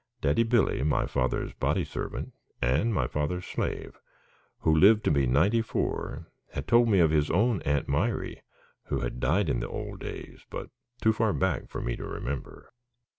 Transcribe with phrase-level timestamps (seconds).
[0.19, 3.99] Daddy Billy, my father's body servant and my father's slave,
[4.61, 8.41] who lived to be ninety four, had told me of his own Aunt Mirey,
[8.85, 10.71] who had died in the old days, but
[11.03, 12.73] too far back for me to remember.